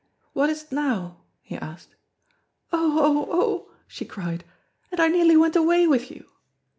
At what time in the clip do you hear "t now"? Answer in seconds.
0.63-1.21